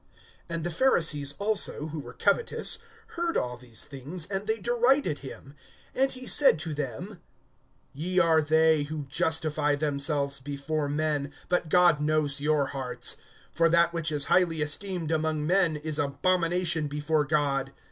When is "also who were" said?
1.37-2.13